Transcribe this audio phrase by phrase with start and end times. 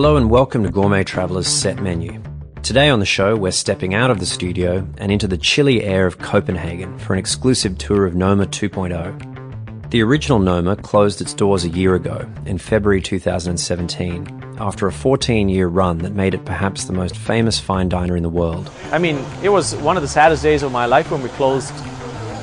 [0.00, 2.22] Hello and welcome to Gourmet Traveller's Set Menu.
[2.62, 6.06] Today on the show, we're stepping out of the studio and into the chilly air
[6.06, 9.90] of Copenhagen for an exclusive tour of Noma 2.0.
[9.90, 15.50] The original Noma closed its doors a year ago, in February 2017, after a 14
[15.50, 18.70] year run that made it perhaps the most famous fine diner in the world.
[18.92, 21.74] I mean, it was one of the saddest days of my life when we closed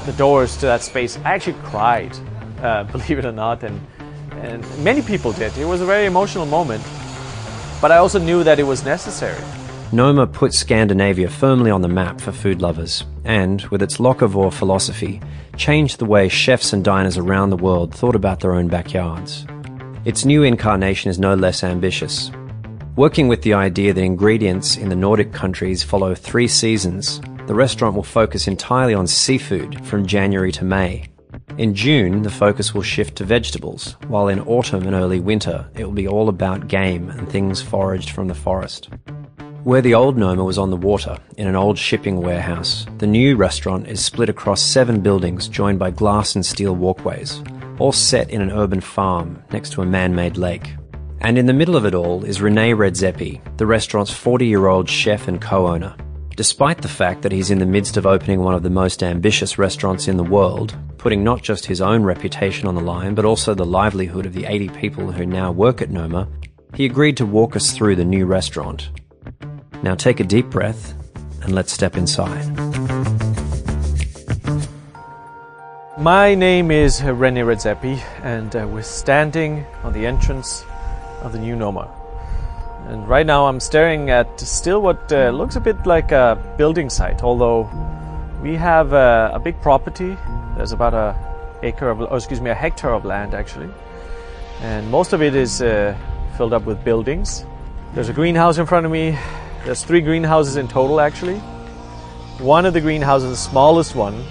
[0.06, 1.18] the doors to that space.
[1.26, 2.16] I actually cried,
[2.62, 3.82] uh, believe it or not, and,
[4.34, 5.58] and many people did.
[5.58, 6.84] It was a very emotional moment,
[7.82, 9.42] but I also knew that it was necessary.
[9.92, 15.22] Noma put Scandinavia firmly on the map for food lovers, and, with its locavore philosophy,
[15.56, 19.46] changed the way chefs and diners around the world thought about their own backyards.
[20.04, 22.32] Its new incarnation is no less ambitious.
[22.98, 27.96] Working with the idea that ingredients in the Nordic countries follow three seasons, the restaurant
[27.96, 31.06] will focus entirely on seafood from January to May.
[31.56, 35.86] In June, the focus will shift to vegetables, while in autumn and early winter, it
[35.86, 38.90] will be all about game and things foraged from the forest.
[39.64, 43.36] Where the old Noma was on the water, in an old shipping warehouse, the new
[43.36, 47.42] restaurant is split across seven buildings joined by glass and steel walkways,
[47.80, 50.76] all set in an urban farm next to a man made lake.
[51.22, 54.88] And in the middle of it all is Rene Redzepi, the restaurant's 40 year old
[54.88, 55.96] chef and co owner.
[56.36, 59.58] Despite the fact that he's in the midst of opening one of the most ambitious
[59.58, 63.54] restaurants in the world, putting not just his own reputation on the line, but also
[63.54, 66.28] the livelihood of the 80 people who now work at Noma,
[66.74, 68.90] he agreed to walk us through the new restaurant.
[69.84, 70.94] Now take a deep breath
[71.42, 72.46] and let's step inside.
[76.00, 80.64] My name is Rene Redzepi, and uh, we're standing on the entrance
[81.22, 81.90] of the new Noma.
[82.88, 86.90] And right now I'm staring at still what uh, looks a bit like a building
[86.90, 87.64] site, although
[88.42, 90.18] we have uh, a big property.
[90.56, 91.16] There's about a
[91.64, 93.70] acre of, or excuse me, a hectare of land actually,
[94.62, 95.98] and most of it is uh,
[96.38, 97.46] filled up with buildings.
[97.94, 99.18] There's a greenhouse in front of me,
[99.68, 101.40] there's three greenhouses in total, actually.
[102.40, 104.24] One of the greenhouses, the smallest one,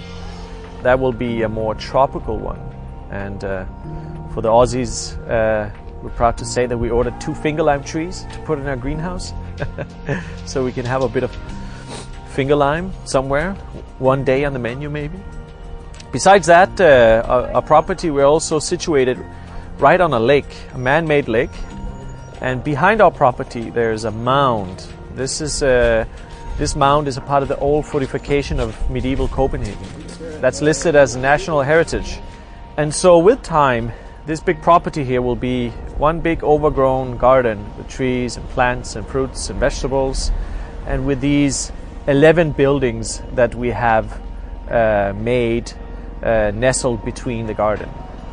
[0.81, 2.59] that will be a more tropical one.
[3.11, 3.65] And uh,
[4.33, 5.69] for the Aussies, uh,
[6.01, 8.75] we're proud to say that we ordered two finger lime trees to put in our
[8.75, 9.31] greenhouse,
[10.47, 11.31] so we can have a bit of
[12.37, 13.53] finger lime somewhere,
[13.97, 15.19] one day on the menu maybe.
[16.11, 19.17] Besides that, uh, property we're also situated
[19.79, 21.55] right on a lake, a man-made lake,
[22.39, 24.87] and behind our property there's a mound
[25.17, 26.05] this is uh,
[26.59, 29.89] this mound is a part of the old fortification of medieval Copenhagen.
[30.41, 32.19] That's listed as national heritage.
[32.77, 33.91] And so with time,
[34.27, 39.07] this big property here will be one big overgrown garden with trees and plants and
[39.07, 40.31] fruits and vegetables.
[40.85, 41.71] And with these
[42.07, 44.21] 11 buildings that we have
[44.69, 45.71] uh, made
[46.23, 47.89] uh, nestled between the garden.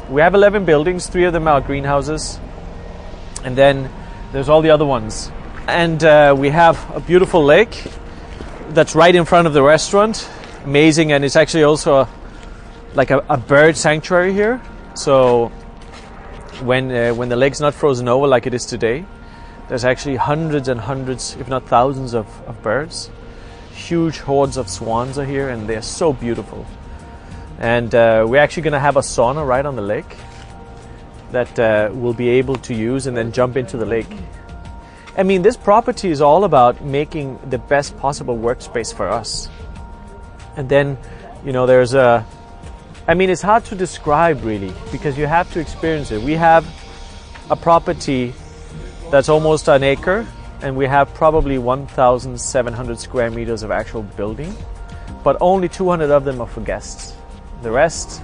[0.09, 2.39] We have 11 buildings, three of them are greenhouses.
[3.45, 3.91] And then
[4.33, 5.31] there's all the other ones
[5.67, 7.85] and uh, we have a beautiful lake
[8.71, 10.29] that's right in front of the restaurant.
[10.65, 12.09] Amazing, and it's actually also a,
[12.95, 14.61] like a, a, bird sanctuary here.
[14.95, 15.49] So
[16.63, 19.05] when uh, when the lake's not frozen over like it is today,
[19.69, 23.11] there's actually hundreds and hundreds, if not thousands, of, of birds.
[23.75, 26.65] Huge hordes of swans are here, and they're so beautiful.
[27.59, 30.17] And uh, we're actually going to have a sauna right on the lake
[31.33, 34.17] that uh, we'll be able to use and then jump into the lake.
[35.17, 39.49] I mean, this property is all about making the best possible workspace for us.
[40.57, 40.99] And then,
[41.45, 42.27] you know, there's a,
[43.07, 46.23] I mean, it's hard to describe really because you have to experience it.
[46.23, 46.67] We have
[47.51, 48.33] a property
[49.11, 50.27] that's almost an acre
[50.63, 54.55] and we have probably 1,700 square meters of actual building,
[55.23, 57.15] but only 200 of them are for guests.
[57.63, 58.23] The rest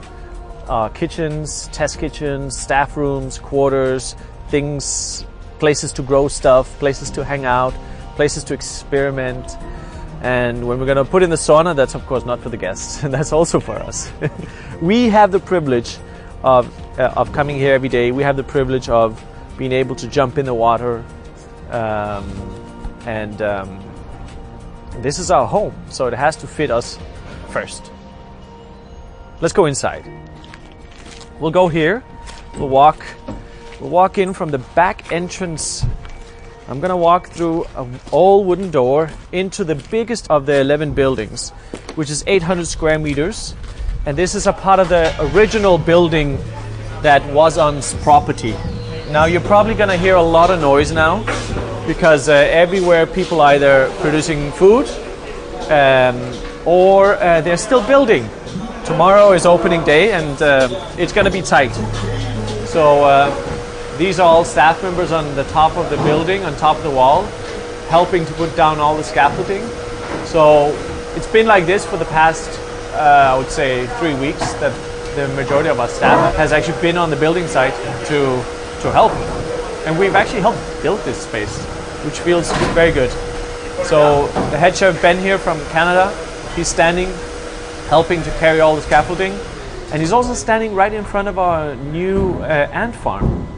[0.68, 4.14] are kitchens, test kitchens, staff rooms, quarters,
[4.48, 5.24] things
[5.58, 7.74] places to grow stuff, places to hang out,
[8.16, 9.56] places to experiment.
[10.22, 12.56] And when we're going to put in the sauna, that's of course not for the
[12.56, 14.10] guests, and that's also for us.
[14.82, 15.98] we have the privilege
[16.42, 16.68] of,
[16.98, 18.10] uh, of coming here every day.
[18.10, 19.22] We have the privilege of
[19.56, 21.04] being able to jump in the water.
[21.70, 22.24] Um,
[23.06, 23.80] and um,
[24.98, 26.98] this is our home, so it has to fit us
[27.50, 27.90] first.
[29.40, 30.04] Let's go inside.
[31.38, 32.02] We'll go here,
[32.58, 33.04] we'll walk
[33.80, 35.86] We'll walk in from the back entrance.
[36.68, 41.48] I'm gonna walk through an old wooden door into the biggest of the 11 buildings,
[41.94, 43.54] which is 800 square meters.
[44.04, 46.38] And this is a part of the original building
[47.00, 48.54] that was on property.
[49.10, 51.24] Now you're probably gonna hear a lot of noise now
[51.84, 54.86] because uh, everywhere people are either producing food
[55.68, 56.16] um,
[56.64, 58.28] or uh, they're still building.
[58.84, 61.72] Tomorrow is opening day and uh, it's gonna be tight.
[62.66, 66.76] So uh, these are all staff members on the top of the building, on top
[66.76, 67.24] of the wall,
[67.88, 69.66] helping to put down all the scaffolding.
[70.24, 70.68] So
[71.16, 72.48] it's been like this for the past,
[72.92, 74.72] uh, I would say, three weeks that
[75.16, 77.74] the majority of our staff has actually been on the building site
[78.06, 78.40] to,
[78.80, 79.12] to help.
[79.86, 81.64] And we've actually helped build this space,
[82.04, 83.10] which feels very good.
[83.84, 86.14] So the head chef Ben here from Canada,
[86.54, 87.08] he's standing,
[87.88, 89.32] helping to carry all the scaffolding.
[89.92, 93.48] And he's also standing right in front of our new uh, ant farm.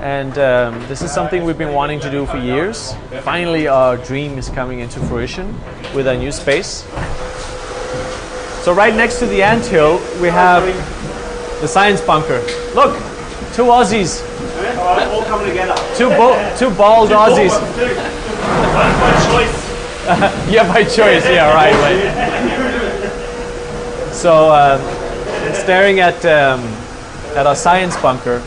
[0.00, 2.94] And um, this is something we've been wanting to do for years.
[3.22, 5.54] Finally, our dream is coming into fruition
[5.94, 6.84] with a new space.
[8.64, 10.64] So right next to the ant hill, we have
[11.60, 12.40] the science bunker.
[12.74, 12.96] Look,
[13.54, 14.33] two Aussies.
[14.84, 15.74] All coming together.
[15.96, 17.58] Two, bo- two bald Aussies.
[18.74, 19.64] By choice.
[20.50, 21.24] yeah, by choice.
[21.24, 21.74] Yeah, right.
[21.74, 23.14] right.
[24.12, 24.80] So, um,
[25.54, 26.60] staring at um,
[27.36, 28.40] at our science bunker,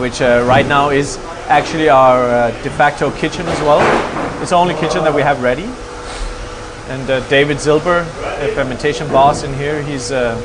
[0.00, 1.18] which uh, right now is
[1.48, 3.80] actually our uh, de facto kitchen as well.
[4.40, 5.68] It's the only kitchen that we have ready.
[6.88, 8.04] And uh, David Zilber,
[8.40, 10.36] the fermentation boss in here, he's uh,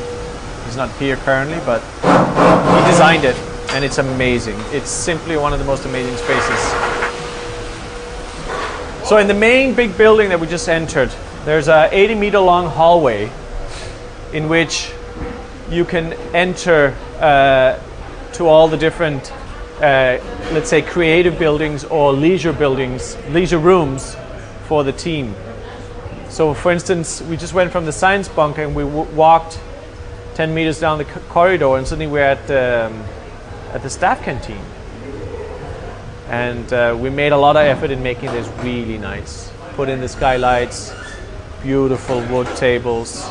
[0.65, 3.35] he's not here currently, but he designed it,
[3.73, 4.57] and it's amazing.
[4.71, 6.61] It's simply one of the most amazing spaces.
[9.07, 11.11] So in the main big building that we just entered,
[11.45, 13.31] there's a 80 meter long hallway
[14.33, 14.91] in which
[15.69, 17.79] you can enter uh,
[18.33, 19.31] to all the different,
[19.77, 20.19] uh,
[20.51, 24.15] let's say, creative buildings or leisure buildings, leisure rooms
[24.67, 25.33] for the team.
[26.29, 29.59] So, for instance, we just went from the science bunker and we walked
[30.35, 33.03] 10 meters down the corridor, and suddenly we're at um,
[33.73, 34.63] at the staff canteen.
[36.27, 39.51] And uh, we made a lot of effort in making this really nice.
[39.75, 40.93] Put in the skylights,
[41.61, 43.29] beautiful wood tables.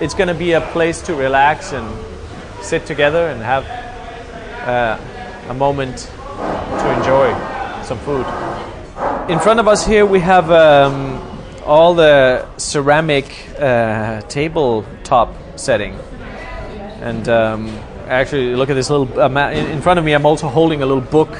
[0.00, 1.86] It's going to be a place to relax and
[2.62, 3.64] sit together and have
[4.66, 4.98] uh,
[5.48, 7.32] a moment to enjoy
[7.84, 8.26] some food.
[9.30, 11.20] In front of us here, we have um,
[11.64, 15.94] all the ceramic uh, tabletop setting.
[17.00, 19.20] And um, actually, look at this little.
[19.20, 21.30] In in front of me, I'm also holding a little book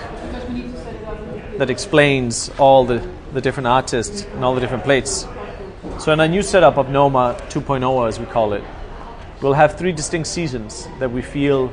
[1.58, 5.26] that explains all the, the different artists and all the different plates.
[5.98, 8.64] So in our new setup of Noma 2.0, as we call it,
[9.40, 11.72] we'll have three distinct seasons that we feel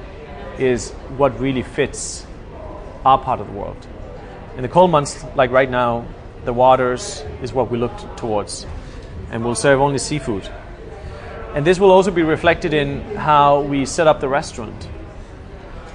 [0.59, 2.25] is what really fits
[3.05, 3.87] our part of the world.
[4.55, 6.05] In the cold months, like right now,
[6.45, 8.67] the waters is what we look towards,
[9.31, 10.47] and we'll serve only seafood.
[11.53, 14.88] And this will also be reflected in how we set up the restaurant.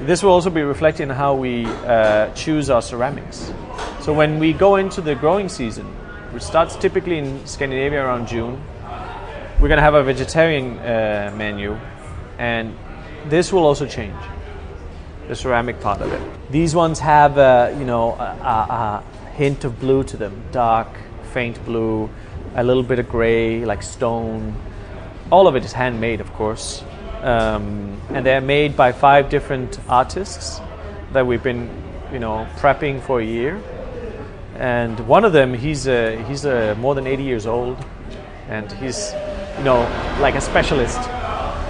[0.01, 3.53] This will also be reflected in how we uh, choose our ceramics.
[4.01, 5.87] So when we go into the growing season,
[6.33, 8.63] which starts typically in Scandinavia around June,
[9.59, 11.79] we're going to have a vegetarian uh, menu,
[12.39, 12.77] and
[13.25, 14.15] this will also change
[15.29, 16.21] the ceramic part of it.
[16.51, 20.89] These ones have, uh, you know, a, a, a hint of blue to them, dark,
[21.33, 22.11] faint blue,
[22.55, 24.55] a little bit of gray, like stone.
[25.31, 26.83] All of it is handmade, of course,
[27.23, 30.61] um, and they're made by five different artists
[31.13, 31.71] that we've been,
[32.13, 33.61] you know, prepping for a year.
[34.59, 37.85] And one of them, he's uh, he's uh, more than 80 years old,
[38.49, 39.13] and he's,
[39.59, 39.81] you know,
[40.21, 41.01] like a specialist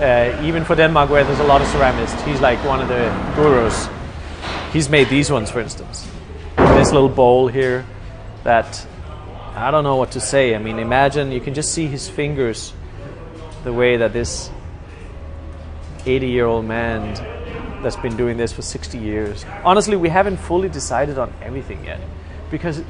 [0.01, 3.09] uh, even for Denmark, where there's a lot of ceramists, he's like one of the
[3.35, 3.89] gurus.
[4.73, 6.07] He's made these ones, for instance.
[6.57, 7.87] This little bowl here
[8.45, 8.87] that
[9.55, 10.55] I don't know what to say.
[10.55, 12.75] I mean, imagine you can just see his fingers,
[13.67, 14.51] the way that this
[16.07, 17.15] 80 year old man
[17.83, 19.45] that's been doing this for 60 years.
[19.63, 22.01] Honestly, we haven't fully decided on everything yet
[22.51, 22.83] because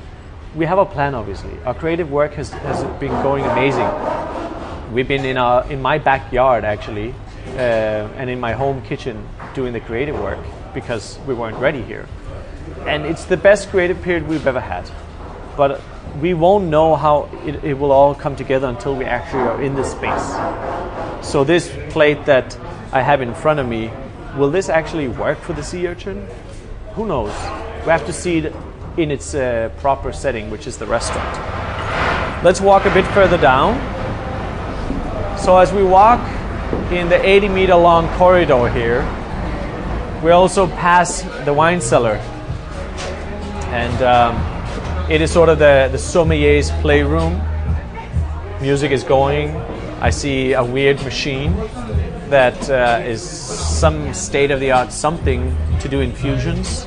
[0.55, 1.51] we have a plan, obviously.
[1.65, 3.91] Our creative work has, has been going amazing
[4.93, 7.15] we've been in our in my backyard actually
[7.55, 10.39] uh, and in my home kitchen doing the creative work
[10.75, 12.07] because we weren't ready here
[12.87, 14.89] and it's the best creative period we've ever had
[15.57, 15.81] but
[16.21, 19.75] we won't know how it, it will all come together until we actually are in
[19.75, 21.27] this space.
[21.27, 22.59] So this plate that
[22.93, 23.91] i have in front of me
[24.37, 26.27] will this actually work for the sea urchin
[26.95, 27.33] who knows?
[27.85, 28.55] We have to see it
[28.97, 31.37] in its uh, proper setting which is the restaurant.
[32.43, 33.77] Let's walk a bit further down.
[35.39, 36.21] So as we walk
[36.91, 39.03] in the 80 meter long corridor here,
[40.25, 42.17] we also pass the wine cellar.
[43.69, 44.56] And um,
[45.09, 47.41] it is sort of the, the sommelier's playroom.
[48.61, 49.55] Music is going.
[50.01, 51.55] I see a weird machine
[52.29, 56.87] that uh, is some state of the art something to do infusions.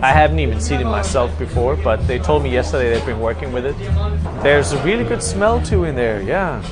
[0.00, 3.52] I haven't even seen it myself before, but they told me yesterday they've been working
[3.52, 3.76] with it.
[4.44, 6.62] There's a really good smell too in there, yeah.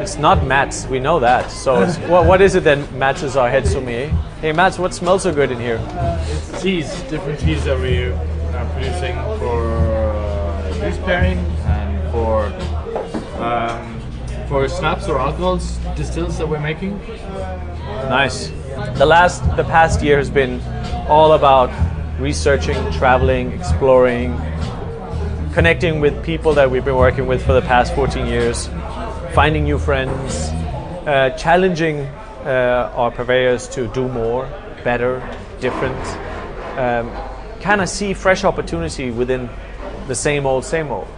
[0.00, 1.50] It's not Mads, we know that.
[1.50, 4.08] So, it's, what, what is it then, Mads is our head sommelier?
[4.40, 5.78] Hey, Mads, what smells so good in here?
[5.90, 9.91] It's teas, different teas that we are producing for
[10.92, 12.44] juice pairing and for
[13.42, 14.00] um,
[14.48, 16.98] for snaps or alcohols, distills that we're making.
[18.08, 18.48] Nice.
[18.98, 20.60] The last, the past year has been
[21.08, 21.70] all about
[22.20, 24.38] researching, traveling, exploring,
[25.54, 28.68] connecting with people that we've been working with for the past 14 years,
[29.32, 30.50] finding new friends,
[31.06, 32.00] uh, challenging
[32.44, 34.46] uh, our purveyors to do more,
[34.84, 35.22] better,
[35.60, 36.06] different,
[36.78, 37.10] um,
[37.62, 39.48] kind of see fresh opportunity within
[40.08, 41.08] the same old, same old.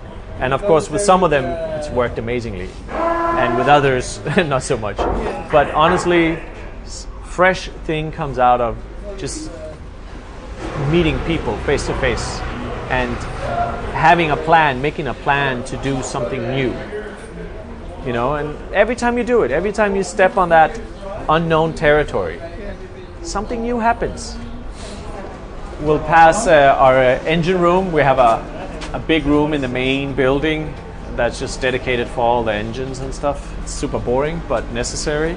[0.40, 1.44] And of course, with some of them,
[1.78, 4.96] it's worked amazingly, and with others, not so much.
[5.50, 6.38] But honestly,
[7.24, 8.76] fresh thing comes out of
[9.16, 9.50] just
[10.90, 12.40] meeting people face to face
[12.90, 13.16] and
[13.94, 16.74] having a plan, making a plan to do something new.
[18.04, 20.78] You know, and every time you do it, every time you step on that
[21.28, 22.40] unknown territory,
[23.22, 24.36] something new happens.
[25.80, 27.92] We'll pass uh, our uh, engine room.
[27.92, 28.53] We have a,
[28.94, 30.72] a big room in the main building
[31.16, 33.52] that's just dedicated for all the engines and stuff.
[33.60, 35.36] It's super boring, but necessary.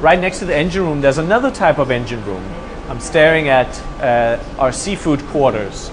[0.00, 2.44] Right next to the engine room, there's another type of engine room.
[2.88, 3.68] I'm staring at
[4.00, 5.88] uh, our seafood quarters.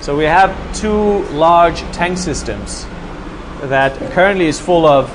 [0.00, 2.86] So we have two large tank systems
[3.64, 5.10] that currently is full of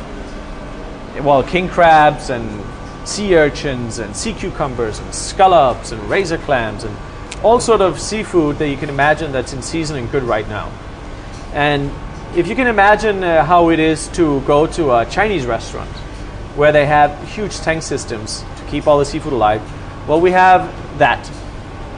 [1.24, 2.64] well king crabs and
[3.08, 6.96] sea urchins and sea cucumbers and scallops and razor clams and
[7.44, 10.72] all sort of seafood that you can imagine that's in season and good right now.
[11.54, 11.92] And
[12.36, 15.90] if you can imagine uh, how it is to go to a Chinese restaurant
[16.56, 19.62] where they have huge tank systems to keep all the seafood alive,
[20.08, 21.30] well, we have that.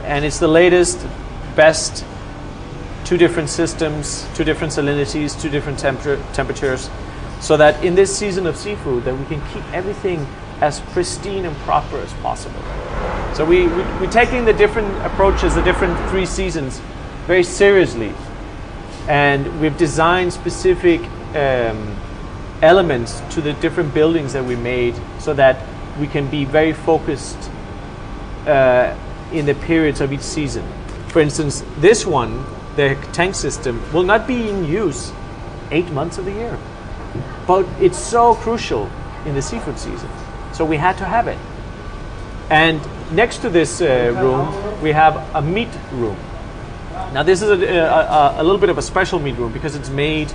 [0.02, 1.06] And it's the latest,
[1.54, 2.04] best,
[3.04, 6.90] two different systems, two different salinities, two different temperature, temperatures,
[7.40, 10.26] so that in this season of seafood, that we can keep everything
[10.60, 12.62] as pristine and proper as possible.
[13.34, 16.80] So we, we, we're taking the different approaches, the different three seasons,
[17.26, 18.14] very seriously
[19.08, 21.00] and we've designed specific
[21.34, 21.96] um,
[22.62, 25.56] elements to the different buildings that we made so that
[25.98, 27.50] we can be very focused
[28.46, 28.96] uh,
[29.32, 30.66] in the periods of each season.
[31.08, 32.44] For instance, this one,
[32.76, 35.12] the tank system, will not be in use
[35.70, 36.58] eight months of the year,
[37.46, 38.90] but it's so crucial
[39.26, 40.08] in the seafood season.
[40.52, 41.38] So we had to have it.
[42.50, 42.80] And
[43.12, 46.16] next to this uh, room, we have a meat room.
[47.12, 49.90] Now, this is a, a, a, little bit of a special meat room because it's
[49.90, 50.32] made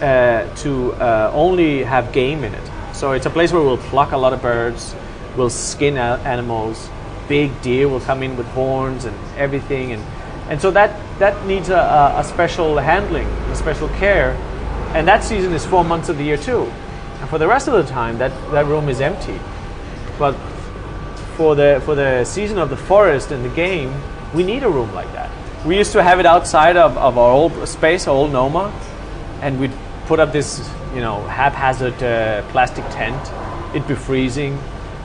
[0.00, 2.70] uh, to uh, only have game in it.
[2.92, 4.94] So it's a place where we'll pluck a lot of birds,
[5.36, 6.90] we'll skin animals,
[7.28, 10.02] big deer will come in with horns and everything, and
[10.48, 14.32] and so that that needs a, a, a special handling, a special care,
[14.94, 16.70] and that season is four months of the year too.
[17.20, 19.38] And for the rest of the time, that, that room is empty.
[20.18, 20.34] But
[21.36, 23.94] for the for the season of the forest and the game,
[24.34, 25.30] we need a room like that.
[25.64, 28.72] We used to have it outside of, of our old space, our old Noma,
[29.42, 29.70] and we'd
[30.06, 33.30] put up this, you know, haphazard uh, plastic tent.
[33.72, 34.58] It'd be freezing.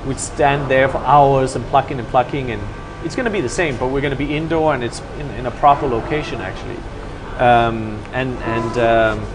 [0.07, 2.59] We'd stand there for hours and plucking and plucking, and
[3.05, 5.29] it's going to be the same, but we're going to be indoor and it's in,
[5.31, 6.77] in a proper location actually.
[7.37, 9.27] Um, and and um,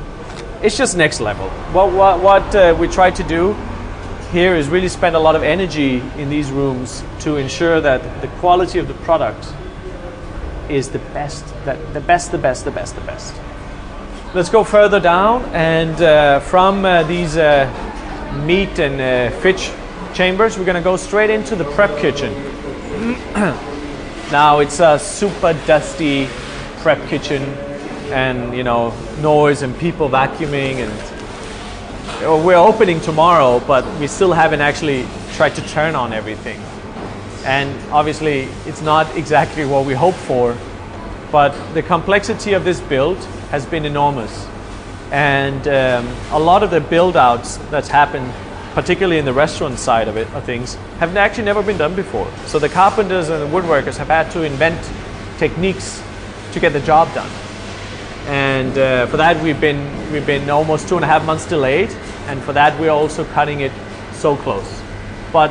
[0.61, 1.49] it's just next level.
[1.71, 3.53] What what, what uh, we try to do
[4.33, 8.29] here is really spend a lot of energy in these rooms to ensure that the
[8.41, 9.47] quality of the product
[10.73, 13.35] is the best, that the best, the best, the best, the best.
[14.35, 17.69] Let's go further down, and uh, from uh, these uh,
[18.47, 19.71] meat and uh, fish
[20.15, 22.33] chambers, we're to go straight into the prep kitchen.
[24.33, 26.29] now it's a super dusty
[26.79, 27.43] prep kitchen,
[28.11, 34.63] and you know noise and people vacuuming, and we're opening tomorrow, but we still haven't
[34.63, 36.59] actually tried to turn on everything
[37.45, 40.57] and obviously it's not exactly what we hoped for
[41.33, 43.17] but the complexity of this build
[43.51, 44.47] has been enormous.
[45.11, 48.31] And um, a lot of the build outs that's happened
[48.75, 52.31] particularly in the restaurant side of it of things have actually never been done before.
[52.47, 54.81] So the carpenters and the woodworkers have had to invent
[55.39, 56.03] techniques
[56.53, 57.31] to get the job done.
[58.27, 61.91] And uh, for that we've been we've been almost two and a half months delayed.
[62.29, 63.73] And for that we're also cutting it
[64.13, 64.83] so close.
[65.33, 65.51] But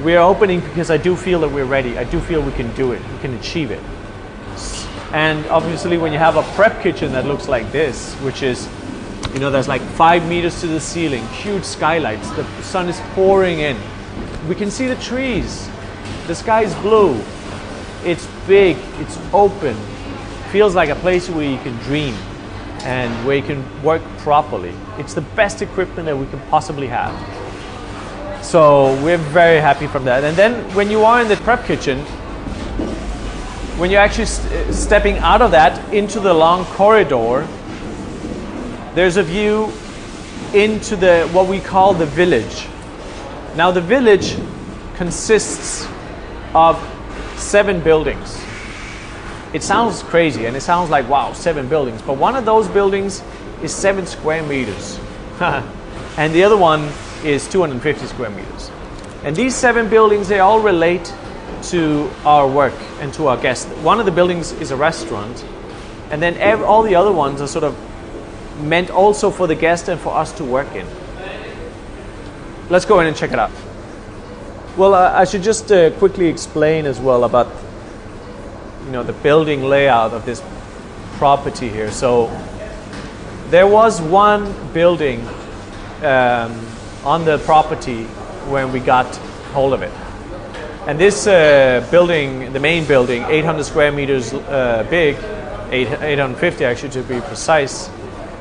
[0.00, 1.98] we're opening because I do feel that we're ready.
[1.98, 3.02] I do feel we can do it.
[3.12, 3.82] We can achieve it.
[5.12, 8.68] And obviously, when you have a prep kitchen that looks like this, which is,
[9.34, 13.60] you know, there's like five meters to the ceiling, huge skylights, the sun is pouring
[13.60, 13.76] in.
[14.48, 15.68] We can see the trees.
[16.26, 17.20] The sky is blue.
[18.04, 18.78] It's big.
[19.00, 19.76] It's open.
[20.50, 22.14] Feels like a place where you can dream
[22.84, 24.74] and where you can work properly.
[24.98, 27.41] It's the best equipment that we can possibly have.
[28.42, 30.24] So we're very happy from that.
[30.24, 32.00] And then when you are in the prep kitchen,
[33.78, 37.46] when you're actually st- stepping out of that into the long corridor,
[38.94, 39.72] there's a view
[40.52, 42.66] into the what we call the village.
[43.56, 44.36] Now the village
[44.96, 45.88] consists
[46.54, 46.76] of
[47.36, 48.38] seven buildings.
[49.54, 53.22] It sounds crazy and it sounds like wow, seven buildings, but one of those buildings
[53.62, 54.98] is 7 square meters.
[55.40, 56.90] and the other one
[57.24, 58.70] is 250 square meters.
[59.24, 61.12] And these seven buildings they all relate
[61.64, 63.66] to our work and to our guests.
[63.82, 65.44] One of the buildings is a restaurant,
[66.10, 67.76] and then ev- all the other ones are sort of
[68.60, 70.86] meant also for the guest and for us to work in.
[72.68, 73.50] Let's go in and check it out.
[74.76, 77.48] Well, uh, I should just uh, quickly explain as well about
[78.86, 80.42] you know the building layout of this
[81.18, 81.90] property here.
[81.90, 82.26] So
[83.50, 85.20] there was one building
[86.02, 86.66] um,
[87.04, 88.04] on the property
[88.48, 89.06] when we got
[89.52, 89.92] hold of it.
[90.86, 95.16] And this uh, building, the main building, 800 square meters uh, big,
[95.70, 97.90] 8, 850 actually to be precise,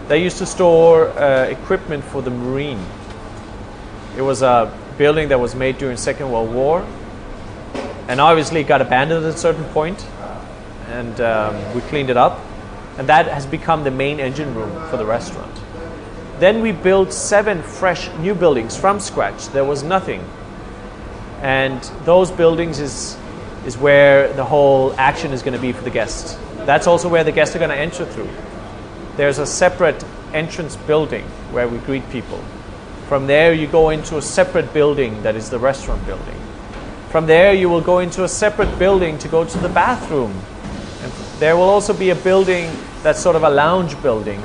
[0.08, 2.84] they used to store uh, equipment for the Marine.
[4.18, 6.86] It was a building that was made during Second World War,
[8.08, 10.06] and obviously it got abandoned at a certain point,
[10.90, 12.40] and um, we cleaned it up,
[12.98, 15.56] and that has become the main engine room for the restaurant.
[16.42, 19.48] Then we built seven fresh new buildings from scratch.
[19.50, 20.26] There was nothing
[21.42, 23.18] and those buildings is
[23.66, 26.36] is where the whole action is going to be for the guests.
[26.66, 28.30] That's also where the guests are going to enter through.
[29.18, 32.40] There's a separate entrance building where we greet people.
[33.08, 36.42] From there, you go into a separate building that is the restaurant building.
[37.10, 40.32] From there, you will go into a separate building to go to the bathroom.
[41.04, 42.72] And there will also be a building
[43.04, 44.42] that's sort of a lounge building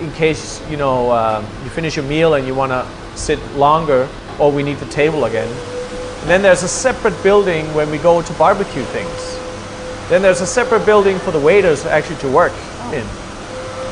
[0.00, 2.86] in case you know uh, you finish your meal and you want to
[3.16, 4.08] sit longer
[4.38, 5.48] or we need the table again.
[6.20, 9.38] And then there's a separate building when we go to barbecue things.
[10.08, 12.52] Then there's a separate building for the waiters actually to work
[12.92, 13.06] in.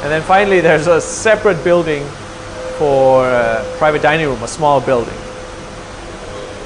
[0.02, 2.04] And then finally there's a separate building
[2.78, 5.14] for uh, private dining room, a small building.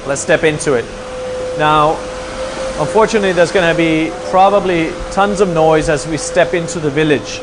[0.07, 0.85] Let's step into it.
[1.59, 1.91] Now,
[2.79, 7.41] unfortunately, there's going to be probably tons of noise as we step into the village.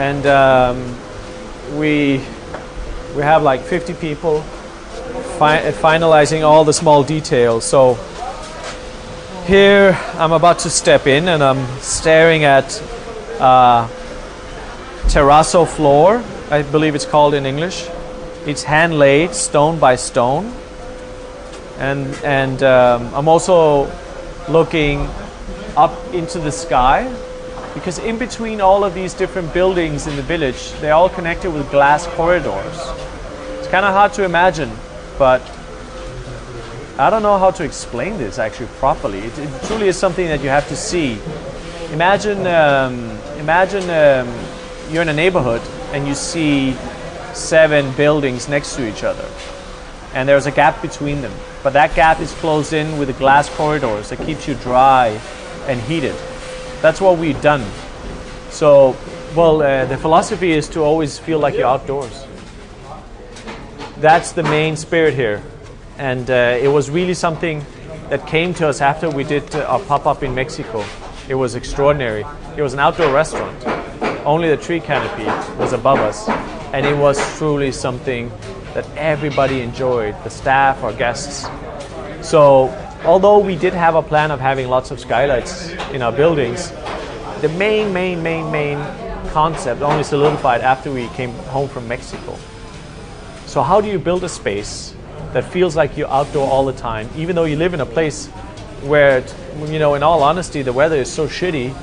[0.00, 0.96] And um,
[1.78, 2.22] we,
[3.14, 4.40] we have like 50 people
[5.36, 7.66] fi- finalizing all the small details.
[7.66, 7.98] So
[9.44, 12.82] here I'm about to step in and I'm staring at
[13.40, 13.86] uh,
[15.12, 17.86] terrazzo floor, I believe it's called in English.
[18.46, 20.50] It's hand laid stone by stone.
[21.78, 23.92] And, and um, I'm also
[24.48, 25.10] looking
[25.76, 27.14] up into the sky
[27.74, 31.70] because in between all of these different buildings in the village, they're all connected with
[31.70, 32.76] glass corridors.
[33.58, 34.70] It's kind of hard to imagine,
[35.18, 35.40] but
[36.98, 39.20] I don't know how to explain this actually properly.
[39.20, 41.18] It, it truly is something that you have to see.
[41.92, 44.32] Imagine, um, imagine um,
[44.90, 46.74] you're in a neighborhood and you see
[47.32, 49.26] seven buildings next to each other,
[50.14, 51.32] and there's a gap between them.
[51.62, 55.20] But that gap is closed in with glass corridors that keeps you dry
[55.66, 56.16] and heated.
[56.82, 57.64] That's what we've done.
[58.50, 58.96] So,
[59.36, 62.26] well, uh, the philosophy is to always feel like you're outdoors.
[63.98, 65.42] That's the main spirit here.
[65.98, 67.64] And uh, it was really something
[68.08, 70.84] that came to us after we did uh, our pop up in Mexico.
[71.28, 72.24] It was extraordinary.
[72.56, 73.64] It was an outdoor restaurant.
[74.24, 75.26] Only the tree canopy
[75.60, 76.28] was above us.
[76.72, 78.30] And it was truly something
[78.74, 81.46] that everybody enjoyed the staff, our guests.
[82.26, 82.68] So,
[83.04, 86.70] although we did have a plan of having lots of skylights in our buildings,
[87.40, 88.78] the main, main, main, main
[89.30, 92.36] concept only solidified after we came home from Mexico.
[93.46, 94.94] So, how do you build a space
[95.32, 98.26] that feels like you're outdoor all the time, even though you live in a place
[98.82, 99.24] where,
[99.66, 101.74] you know, in all honesty, the weather is so shitty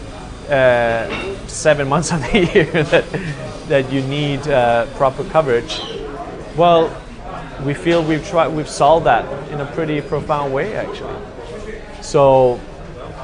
[0.50, 3.06] uh, seven months of the year that,
[3.68, 5.80] that you need uh, proper coverage?
[6.56, 6.96] Well,
[7.64, 11.16] we feel we've tried, we've solved that in a pretty profound way, actually.
[12.02, 12.60] So,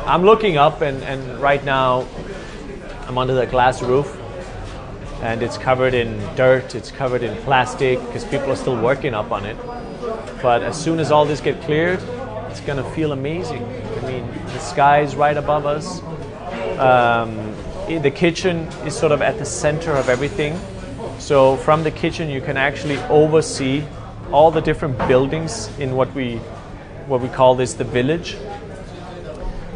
[0.05, 2.07] I'm looking up, and, and right now,
[3.07, 4.19] I'm under the glass roof
[5.23, 9.31] and it's covered in dirt, it's covered in plastic because people are still working up
[9.31, 9.55] on it.
[10.41, 12.01] But as soon as all this get cleared,
[12.49, 13.63] it's gonna feel amazing.
[13.63, 16.01] I mean, the sky is right above us.
[16.77, 17.55] Um,
[17.87, 20.59] the kitchen is sort of at the center of everything.
[21.19, 23.85] So from the kitchen, you can actually oversee
[24.31, 26.37] all the different buildings in what we
[27.07, 28.37] what we call this the village.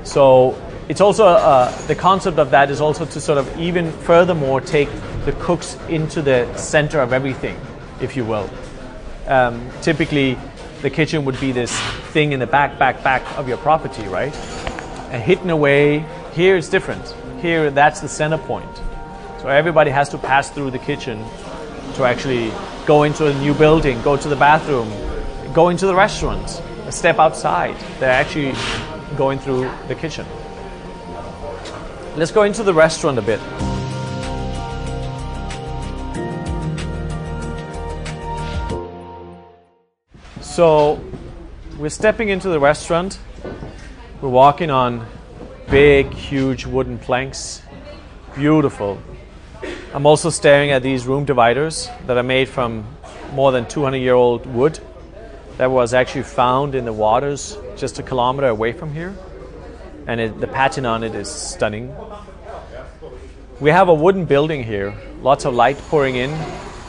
[0.03, 4.61] So it's also uh, the concept of that is also to sort of even furthermore
[4.61, 4.89] take
[5.25, 7.59] the cooks into the center of everything,
[7.99, 8.49] if you will.
[9.27, 10.37] Um, typically,
[10.81, 11.77] the kitchen would be this
[12.13, 14.33] thing in the back, back, back of your property, right?
[15.11, 16.05] And hidden away.
[16.33, 17.13] Here it's different.
[17.41, 18.73] Here that's the center point.
[19.41, 21.23] So everybody has to pass through the kitchen
[21.97, 22.51] to actually
[22.85, 24.87] go into a new building, go to the bathroom,
[25.51, 27.75] go into the restaurant, step outside.
[27.99, 28.53] They're actually
[29.17, 30.25] going through the kitchen.
[32.15, 33.39] Let's go into the restaurant a bit.
[40.41, 41.03] So
[41.79, 43.17] we're stepping into the restaurant.
[44.21, 45.07] We're walking on
[45.71, 47.63] big, huge wooden planks.
[48.35, 49.01] Beautiful.
[49.93, 52.85] I'm also staring at these room dividers that are made from
[53.33, 54.79] more than 200 year old wood
[55.57, 59.15] that was actually found in the waters just a kilometer away from here.
[60.05, 61.95] And it, the patina on it is stunning.
[63.59, 66.37] We have a wooden building here, lots of light pouring in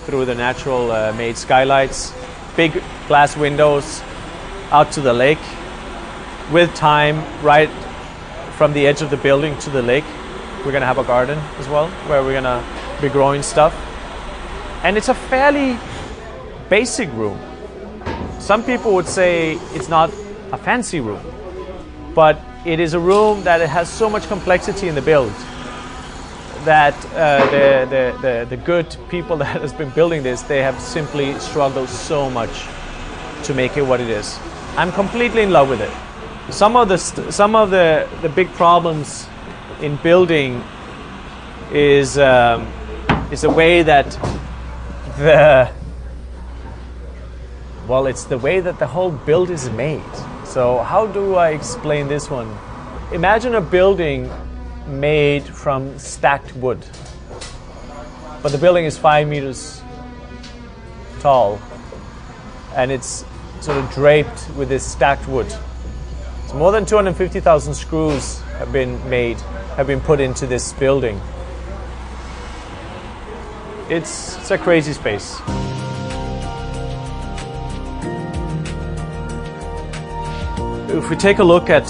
[0.05, 2.13] through the natural uh, made skylights,
[2.57, 4.03] big glass windows
[4.71, 5.39] out to the lake.
[6.53, 7.71] With time, right
[8.57, 10.05] from the edge of the building to the lake,
[10.69, 12.63] we're gonna have a garden as well where we're gonna
[13.01, 13.73] be growing stuff.
[14.85, 15.79] And it's a fairly
[16.69, 17.41] basic room.
[18.39, 20.11] Some people would say it's not
[20.53, 21.25] a fancy room,
[22.15, 25.33] but it is a room that it has so much complexity in the build
[26.67, 30.79] that uh, the, the, the, the good people that has been building this, they have
[30.79, 32.67] simply struggled so much
[33.45, 34.39] to make it what it is.
[34.77, 36.53] I'm completely in love with it.
[36.53, 39.27] Some of the, some of the, the big problems
[39.81, 40.63] in building
[41.73, 42.67] is, um,
[43.31, 44.11] is the way that
[45.19, 45.71] the,
[47.87, 50.03] well, it's the way that the whole build is made.
[50.45, 52.57] So, how do I explain this one?
[53.13, 54.31] Imagine a building
[54.87, 56.85] made from stacked wood,
[58.43, 59.83] but the building is five meters
[61.21, 61.61] tall
[62.75, 63.25] and it's
[63.61, 65.53] sort of draped with this stacked wood.
[66.49, 69.39] So, more than 250,000 screws have been made,
[69.77, 71.21] have been put into this building.
[73.91, 75.39] It's, it's a crazy space.
[80.91, 81.87] If we take a look at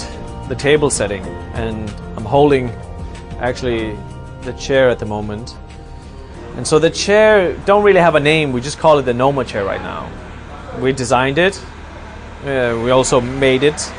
[0.49, 2.67] the table setting, and I'm holding
[3.39, 3.97] actually
[4.41, 5.55] the chair at the moment.
[6.57, 8.51] And so the chair don't really have a name.
[8.51, 10.11] We just call it the Noma chair right now.
[10.81, 11.57] We designed it.
[12.43, 13.93] Uh, we also made it,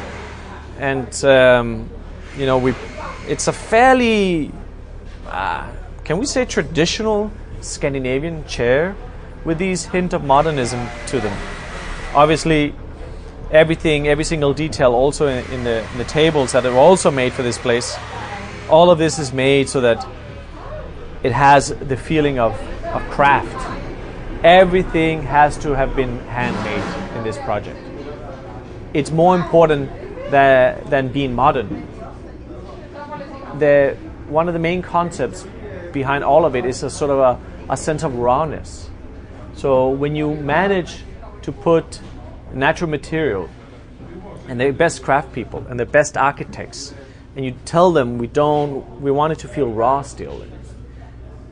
[0.81, 1.89] and um,
[2.37, 2.75] you know we.
[3.29, 4.51] It's a fairly,
[5.27, 5.71] uh,
[6.05, 8.97] can we say, traditional Scandinavian chair
[9.45, 11.37] with these hint of modernism to them.
[12.15, 12.75] Obviously,
[13.53, 17.33] everything, every single detail, also in, in, the, in the tables that are also made
[17.33, 17.97] for this place,
[18.69, 20.05] all of this is made so that
[21.23, 23.69] it has the feeling of, of craft.
[24.43, 27.79] Everything has to have been handmade in this project.
[28.95, 29.91] It's more important
[30.31, 31.87] than, than being modern.
[33.59, 33.97] The,
[34.29, 35.47] one of the main concepts
[35.93, 38.89] behind all of it is a sort of a, a sense of rawness.
[39.55, 41.05] So when you manage
[41.43, 42.01] to put
[42.53, 43.49] natural material
[44.49, 46.95] and the best craft people and the best architects
[47.37, 50.45] and you tell them we don't we want it to feel raw still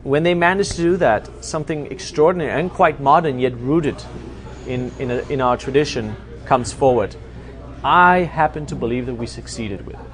[0.03, 4.03] when they manage to do that something extraordinary and quite modern yet rooted
[4.67, 7.15] in, in, a, in our tradition comes forward
[7.85, 10.13] i happen to believe that we succeeded with it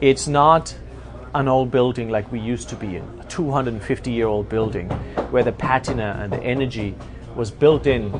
[0.00, 0.76] it's not
[1.34, 4.88] an old building like we used to be in a 250 year old building
[5.30, 6.94] where the patina and the energy
[7.34, 8.18] was built in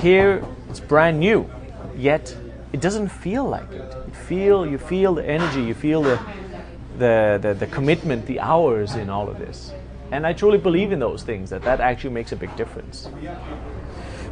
[0.00, 1.48] here it's brand new,
[1.96, 2.36] yet
[2.72, 3.94] it doesn't feel like it.
[4.08, 6.18] You feel, you feel the energy, you feel the,
[6.98, 9.72] the, the, the commitment, the hours in all of this.
[10.10, 13.08] And I truly believe in those things, that that actually makes a big difference.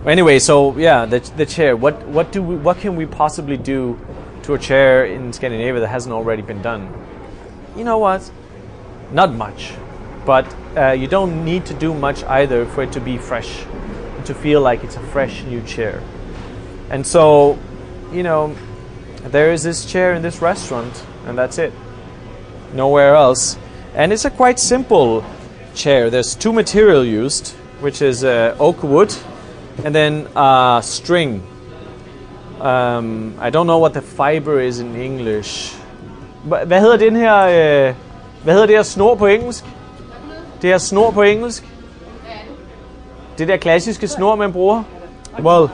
[0.07, 1.77] Anyway, so yeah, the, the chair.
[1.77, 3.99] What, what, do we, what can we possibly do
[4.43, 6.93] to a chair in Scandinavia that hasn't already been done?
[7.77, 8.29] You know what?
[9.13, 9.75] Not much.
[10.27, 13.65] But uh, you don't need to do much either for it to be fresh,
[14.25, 16.03] to feel like it's a fresh new chair.
[16.91, 17.57] And so,
[18.13, 18.57] you know,
[19.27, 21.73] there is this chair in this restaurant, and that's it.
[22.75, 23.57] Nowhere else.
[23.95, 25.25] And it's a quite simple
[25.77, 26.11] chair.
[26.11, 29.15] There's two material used, which is uh, oak wood
[29.85, 31.43] and then uh, string.
[32.61, 35.77] Um, I don't know what the fiber is in English.
[36.45, 37.95] Hvad hedder den her, øh,
[38.43, 39.65] hvad hedder det her snor på engelsk?
[40.63, 41.69] Det her snor på engelsk?
[43.39, 44.83] Det der klassiske snor, man bruger?
[45.39, 45.69] Well,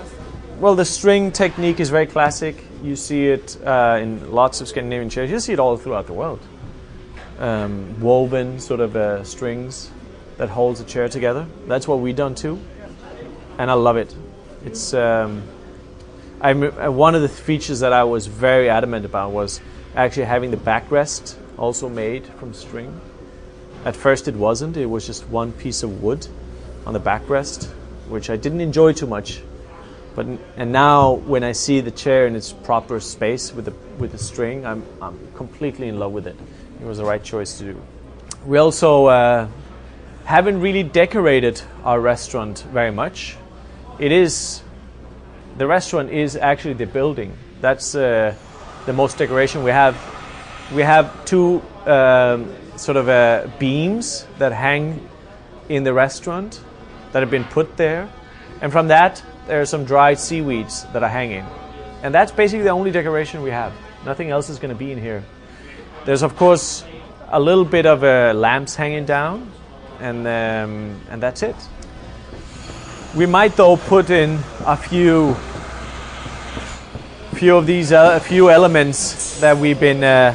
[0.63, 2.55] well, the string technique is very classic.
[2.85, 5.31] You see it uh, in lots of Scandinavian chairs.
[5.31, 6.41] You see it all throughout the world.
[7.41, 9.91] Um, woven sort of uh, strings
[10.39, 11.47] that holds a chair together.
[11.69, 12.59] That's what we done too,
[13.59, 14.15] and I love it.
[14.65, 15.43] It's um,
[16.41, 19.61] uh, one of the features that I was very adamant about was
[19.95, 23.01] actually having the backrest also made from string.
[23.85, 24.77] At first, it wasn't.
[24.77, 26.27] It was just one piece of wood
[26.87, 27.67] on the backrest,
[28.09, 29.43] which I didn't enjoy too much.
[30.15, 34.13] But and now, when I see the chair in its proper space with the with
[34.13, 36.37] the string, I'm I'm completely in love with it.
[36.81, 37.83] It was the right choice to do.
[38.47, 39.49] We also uh,
[40.25, 43.37] haven't really decorated our restaurant very much.
[43.99, 44.63] It is
[45.57, 47.37] the restaurant is actually the building.
[47.61, 48.35] That's uh,
[48.87, 49.97] the most decoration we have.
[50.73, 55.09] We have two um, sort of uh, beams that hang
[55.69, 56.61] in the restaurant
[57.13, 58.09] that have been put there,
[58.61, 61.45] and from that there are some dried seaweeds that are hanging,
[62.05, 63.73] and that's basically the only decoration we have.
[64.05, 65.25] Nothing else is going to be in here.
[66.05, 66.85] There's of course
[67.31, 69.51] a little bit of uh, lamps hanging down,
[69.99, 71.57] and um, and that's it.
[73.17, 75.35] We might though put in a few
[77.33, 80.35] few of these uh, a few elements that we've been uh,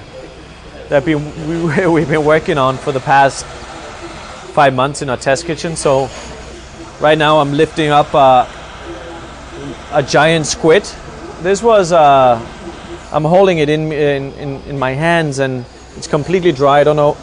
[0.90, 3.46] that we, we, we've been working on for the past
[4.56, 5.76] five months in our test kitchen.
[5.76, 6.10] So
[7.00, 8.48] right now I'm lifting up uh,
[9.92, 10.84] a giant squid.
[11.44, 12.40] This was uh,
[13.12, 15.64] I'm holding it in, in in in my hands and
[15.96, 16.80] it's completely dry.
[16.80, 17.18] I don't know.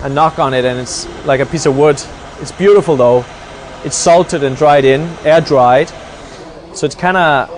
[0.00, 2.02] A knock on it and it's like a piece of wood.
[2.40, 3.24] It's beautiful though.
[3.84, 5.88] It's salted and dried in, air dried.
[6.72, 7.50] So it's kind of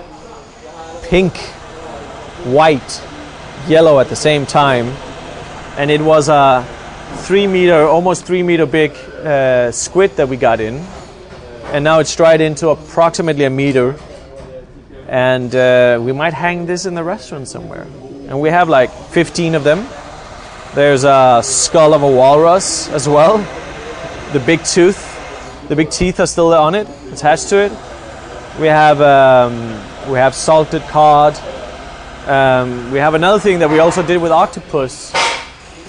[1.05, 1.37] pink,
[2.45, 3.03] white,
[3.69, 4.87] yellow at the same time.
[5.77, 6.66] And it was a
[7.25, 10.77] three meter, almost three meter big uh, squid that we got in.
[11.73, 13.97] And now it's dried into approximately a meter.
[15.09, 17.83] And uh, we might hang this in the restaurant somewhere.
[18.29, 19.87] And we have like 15 of them.
[20.75, 23.45] There's a skull of a walrus as well.
[24.33, 27.73] The big tooth, the big teeth are still on it, attached to it.
[28.61, 29.59] We have um,
[30.09, 31.37] we have salted cod.
[32.29, 35.12] Um, we have another thing that we also did with octopus.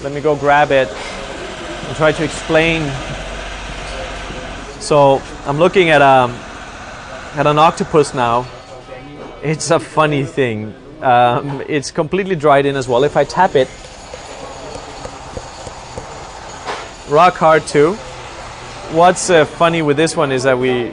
[0.02, 2.82] Let me go grab it and try to explain.
[4.80, 6.32] So I'm looking at um,
[7.34, 8.44] at an octopus now.
[9.44, 10.74] It's a funny thing.
[11.00, 13.04] Um, it's completely dried in as well.
[13.04, 13.68] If I tap it,
[17.08, 17.96] rock hard too.
[18.92, 20.92] What's uh, funny with this one is that we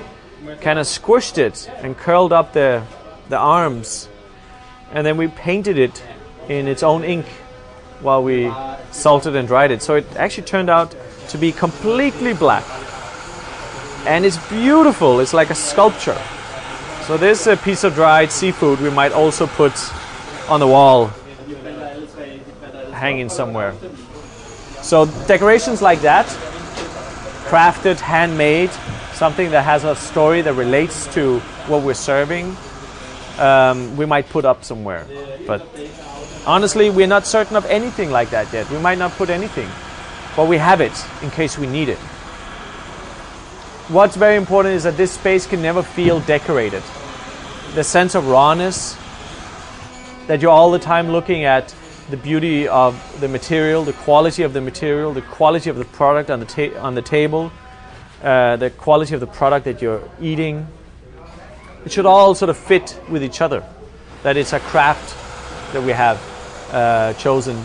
[0.61, 2.81] kind of squished it and curled up the
[3.27, 4.07] the arms,
[4.93, 6.01] and then we painted it
[6.47, 7.25] in its own ink
[7.99, 8.49] while we
[8.91, 9.81] salted and dried it.
[9.81, 10.95] So it actually turned out
[11.27, 12.63] to be completely black,
[14.07, 15.19] and it's beautiful.
[15.19, 16.17] It's like a sculpture.
[17.01, 19.73] So this uh, piece of dried seafood we might also put
[20.47, 21.11] on the wall,
[22.93, 23.73] hanging somewhere.
[24.81, 26.27] So decorations like that,
[27.49, 28.69] crafted, handmade,
[29.13, 32.55] something that has a story that relates to what we're serving,
[33.39, 35.07] um, we might put up somewhere.
[35.47, 35.65] But
[36.45, 38.69] honestly, we're not certain of anything like that yet.
[38.69, 39.67] We might not put anything,
[40.35, 41.97] but we have it in case we need it.
[43.89, 46.83] What's very important is that this space can never feel decorated.
[47.73, 48.95] The sense of rawness,
[50.27, 51.73] that you're all the time looking at
[52.09, 56.31] the beauty of the material, the quality of the material, the quality of the product
[56.31, 57.51] on the, on the table,
[58.23, 60.67] uh, the quality of the product that you're eating.
[61.85, 63.63] It should all sort of fit with each other.
[64.23, 65.15] That it's a craft
[65.73, 66.19] that we have
[66.71, 67.63] uh, chosen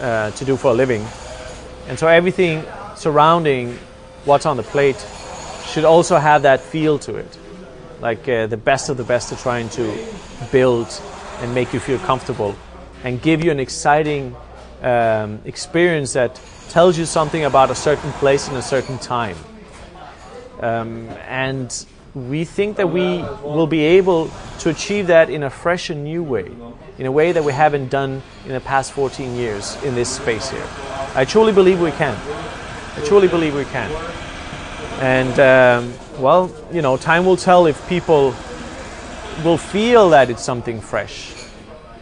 [0.00, 1.06] uh, to do for a living.
[1.88, 2.64] And so everything
[2.96, 3.78] surrounding
[4.24, 5.06] what's on the plate
[5.66, 7.38] should also have that feel to it.
[8.00, 10.06] Like uh, the best of the best are trying to
[10.50, 10.88] build
[11.40, 12.56] and make you feel comfortable
[13.04, 14.34] and give you an exciting
[14.82, 19.36] um, experience that tells you something about a certain place in a certain time.
[20.60, 24.30] Um, and we think that we will be able
[24.60, 26.50] to achieve that in a fresh and new way,
[26.98, 30.50] in a way that we haven't done in the past 14 years in this space
[30.50, 30.66] here.
[31.14, 32.16] I truly believe we can.
[32.96, 33.90] I truly believe we can.
[35.00, 38.34] And, um, well, you know, time will tell if people
[39.44, 41.37] will feel that it's something fresh.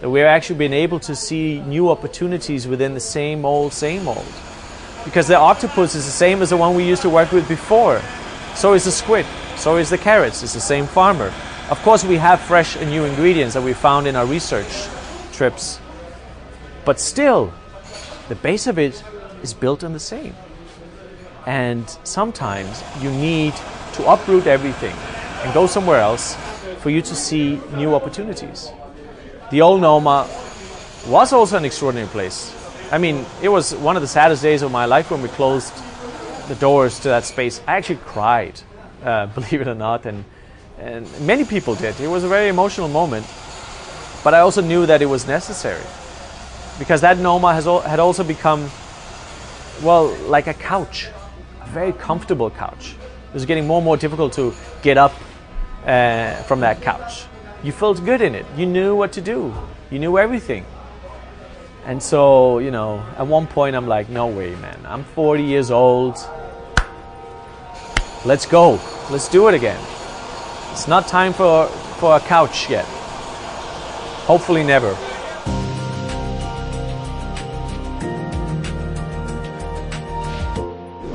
[0.07, 4.33] That we're actually been able to see new opportunities within the same old, same old.
[5.05, 8.01] Because the octopus is the same as the one we used to work with before.
[8.55, 9.27] So is the squid.
[9.57, 10.45] So is the carrots.
[10.45, 11.35] It's the same farmer.
[11.71, 14.87] Of course, we have fresh and new ingredients that we found in our research
[15.33, 15.81] trips.
[16.85, 17.53] But still,
[18.29, 19.03] the base of it
[19.43, 20.37] is built on the same.
[21.47, 23.55] And sometimes you need
[23.95, 24.95] to uproot everything
[25.43, 26.37] and go somewhere else
[26.79, 28.71] for you to see new opportunities.
[29.51, 30.29] The old Noma
[31.07, 32.55] was also an extraordinary place.
[32.91, 35.73] I mean, it was one of the saddest days of my life when we closed
[36.49, 37.61] the doors to that space.
[37.67, 38.61] I actually cried,
[39.05, 40.25] uh, believe it or not, and
[40.79, 41.99] and many people did.
[42.01, 43.27] It was a very emotional moment.
[44.25, 45.85] but I also knew that it was necessary
[46.79, 48.69] because that Noma has al- had also become,
[49.83, 51.09] well, like a couch,
[51.63, 52.97] a very comfortable couch.
[53.29, 55.15] It was getting more and more difficult to get up
[55.87, 57.27] uh, from that couch.
[57.67, 58.47] You felt good in it.
[58.57, 59.53] You knew what to do.
[59.91, 60.65] You knew everything.
[61.85, 64.79] And so, you know, at one point I'm like, no way, man.
[64.87, 66.17] I'm 40 years old.
[68.25, 68.79] Let's go.
[69.11, 69.85] Let's do it again.
[70.71, 71.67] It's not time for,
[71.99, 72.85] for a couch yet.
[74.29, 74.95] Hopefully, never.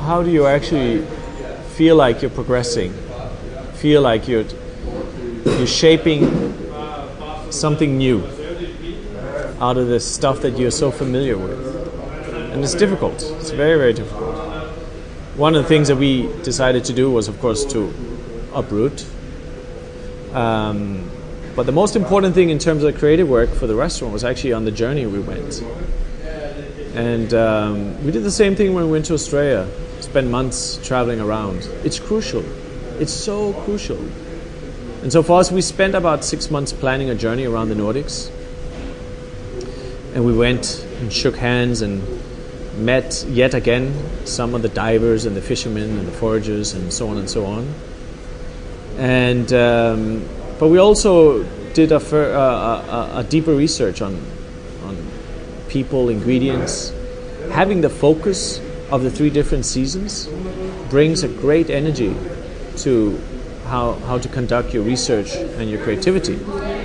[0.02, 1.06] How do you actually
[1.78, 2.92] feel like you're progressing?
[3.76, 4.44] Feel like you're,
[5.46, 6.54] you're shaping
[7.52, 8.24] something new
[9.60, 11.72] out of the stuff that you're so familiar with.
[12.52, 13.22] And it's difficult.
[13.40, 14.36] It's very, very difficult.
[15.36, 17.94] One of the things that we decided to do was, of course, to
[18.54, 19.06] uproot.
[20.34, 21.10] Um,
[21.56, 24.24] but the most important thing in terms of the creative work for the restaurant was
[24.24, 25.62] actually on the journey we went.
[26.96, 29.68] And um, we did the same thing when we went to Australia,
[30.02, 31.68] spent months traveling around.
[31.84, 32.44] It's crucial.
[33.00, 33.98] It's so crucial.
[35.02, 38.30] And so for us, we spent about six months planning a journey around the Nordics.
[40.14, 42.04] And we went and shook hands and
[42.78, 43.94] met yet again
[44.26, 47.46] some of the divers and the fishermen and the foragers and so on and so
[47.46, 47.74] on.
[48.98, 54.24] And um, but we also did a, fir- uh, a, a deeper research on
[54.84, 54.98] on
[55.70, 56.94] people, ingredients.
[57.52, 58.60] Having the focus
[58.92, 60.28] of the three different seasons
[60.90, 62.16] brings a great energy
[62.78, 63.20] to
[63.72, 66.38] how, how to conduct your research and your creativity.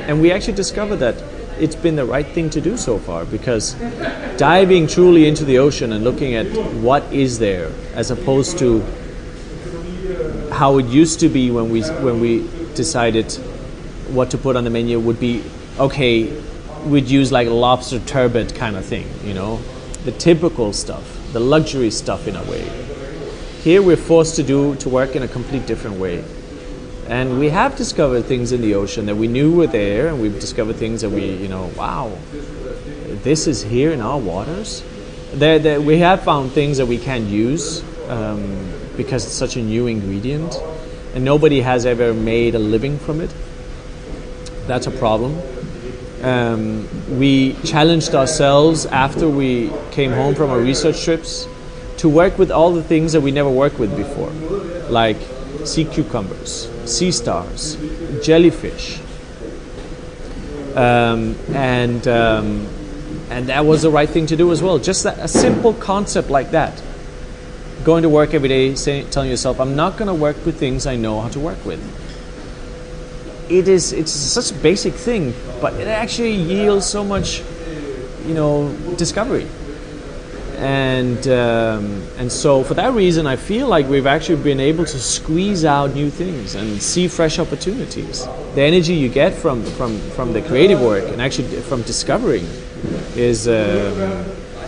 [0.06, 1.20] And we actually discovered that
[1.58, 3.74] it's been the right thing to do so far because
[4.36, 8.82] diving truly into the ocean and looking at what is there as opposed to
[10.52, 13.32] how it used to be when we when we decided
[14.18, 15.42] what to put on the menu would be
[15.78, 16.40] okay
[16.84, 19.56] we'd use like lobster turbot kind of thing you know?
[20.04, 22.64] The typical stuff the luxury stuff in a way.
[23.62, 26.22] Here we're forced to do to work in a complete different way
[27.08, 30.40] and we have discovered things in the ocean that we knew were there and we've
[30.40, 32.16] discovered things that we you know wow
[33.26, 34.84] this is here in our waters.
[35.32, 40.54] We have found things that we can't use um, because it's such a new ingredient
[41.12, 43.34] and nobody has ever made a living from it.
[44.68, 45.40] That's a problem.
[46.22, 46.88] Um,
[47.18, 51.48] we challenged ourselves after we came home from our research trips
[51.98, 54.30] to work with all the things that we never worked with before
[54.90, 55.16] like
[55.64, 57.76] sea cucumbers sea stars,
[58.22, 59.00] jellyfish,
[60.74, 62.66] um, and um,
[63.30, 64.78] and that was the right thing to do as well.
[64.78, 66.82] Just that, a simple concept like that.
[67.84, 70.86] Going to work every day, saying, telling yourself, "I'm not going to work with things
[70.86, 71.80] I know how to work with."
[73.50, 77.42] It is it's such a basic thing, but it actually yields so much,
[78.26, 79.46] you know, discovery
[80.56, 84.98] and um, and so for that reason, I feel like we've actually been able to
[84.98, 88.24] squeeze out new things and see fresh opportunities.
[88.54, 92.46] The energy you get from from from the creative work and actually from discovering
[93.14, 94.24] is uh,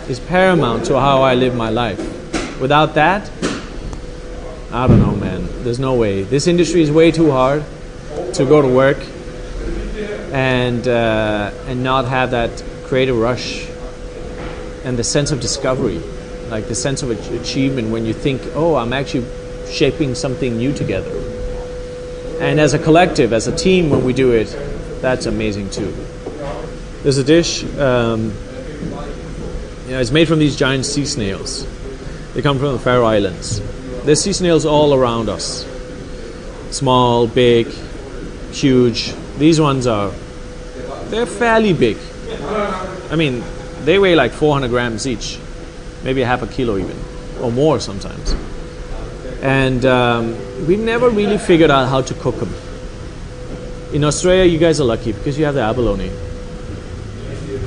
[0.07, 1.99] is paramount to how I live my life.
[2.61, 3.31] Without that,
[4.71, 5.47] I don't know, man.
[5.63, 6.21] There's no way.
[6.21, 7.63] This industry is way too hard
[8.33, 8.97] to go to work
[10.31, 13.68] and uh, and not have that creative rush
[14.89, 15.99] and the sense of discovery,
[16.49, 19.23] like the sense of achievement when you think, oh, I'm actually
[19.69, 21.11] shaping something new together.
[22.41, 24.47] And as a collective, as a team, when we do it,
[24.99, 25.95] that's amazing too.
[27.03, 28.33] There's a dish, um,
[29.85, 31.67] you know, it's made from these giant sea snails.
[32.33, 33.61] They come from the Faroe Islands.
[34.05, 35.67] There's sea snails all around us
[36.71, 37.67] small, big,
[38.51, 39.13] huge.
[39.37, 40.11] These ones are,
[41.09, 41.97] they're fairly big.
[43.11, 43.43] I mean,
[43.85, 45.39] they weigh like 400 grams each,
[46.03, 46.97] maybe half a kilo even,
[47.41, 48.35] or more sometimes.
[49.41, 52.53] And um, we never really figured out how to cook them.
[53.93, 56.09] In Australia, you guys are lucky because you have the abalone.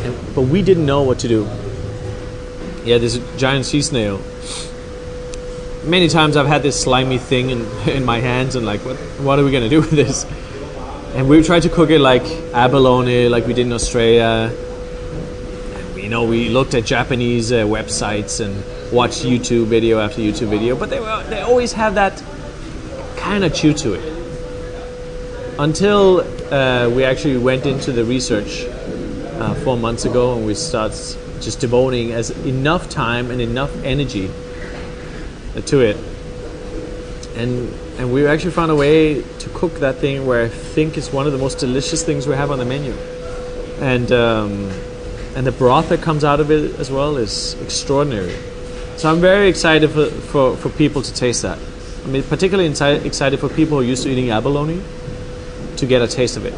[0.04, 1.44] And, but we didn't know what to do.
[2.84, 4.20] Yeah, this giant sea snail.
[5.84, 9.38] Many times I've had this slimy thing in, in my hands and like, what, what
[9.38, 10.26] are we going to do with this?
[11.14, 12.22] And we tried to cook it like
[12.54, 14.54] abalone, like we did in Australia
[16.12, 18.54] know, we looked at Japanese uh, websites and
[18.92, 22.22] watched YouTube video after YouTube video, but they were, they always have that
[23.16, 24.12] kind of chew to it.
[25.58, 26.20] Until
[26.52, 30.96] uh, we actually went into the research uh, four months ago, and we started
[31.40, 34.30] just devoting as enough time and enough energy
[35.66, 35.96] to it,
[37.36, 41.12] and and we actually found a way to cook that thing where I think it's
[41.12, 42.94] one of the most delicious things we have on the menu
[43.82, 44.70] and um,
[45.34, 48.36] and the broth that comes out of it as well is extraordinary.
[48.96, 51.58] So I'm very excited for, for, for people to taste that.
[52.04, 54.82] I mean, particularly insi- excited for people who are used to eating abalone
[55.76, 56.54] to get a taste of it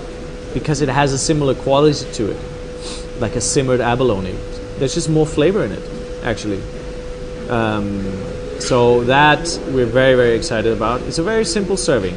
[0.54, 4.36] because it has a similar quality to it, like a simmered abalone.
[4.78, 6.62] There's just more flavor in it, actually.
[7.48, 8.02] Um,
[8.60, 11.02] so that we're very very excited about.
[11.02, 12.16] It's a very simple serving.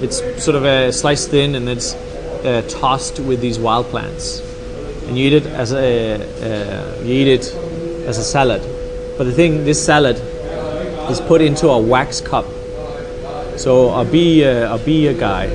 [0.00, 4.40] It's sort of a sliced thin and it's uh, tossed with these wild plants,
[5.06, 7.54] and you eat it as a uh, you eat it
[8.06, 8.62] as a salad.
[9.18, 10.16] But the thing, this salad
[11.10, 12.46] is put into a wax cup.
[13.56, 15.48] So a bee uh, a bee guy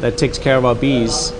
[0.00, 1.32] that takes care of our bees,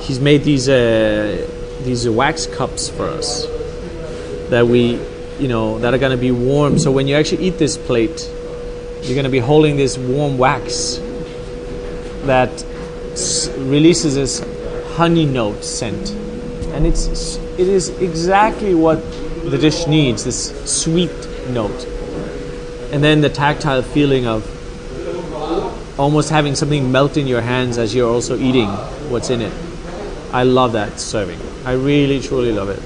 [0.00, 1.46] he's made these uh,
[1.82, 3.46] these wax cups for us
[4.50, 5.00] that we
[5.38, 6.78] you know that are going to be warm.
[6.78, 8.30] So when you actually eat this plate,
[9.02, 11.00] you're going to be holding this warm wax
[12.26, 12.64] that
[13.58, 14.40] releases this
[14.96, 16.10] honey note scent,
[16.72, 19.02] and it's it is exactly what
[19.50, 20.24] the dish needs.
[20.24, 21.12] This sweet
[21.50, 21.84] note,
[22.92, 24.40] and then the tactile feeling of
[26.00, 28.68] almost having something melt in your hands as you're also eating
[29.10, 29.52] what's in it.
[30.32, 31.40] I love that serving.
[31.64, 32.82] I really truly love it,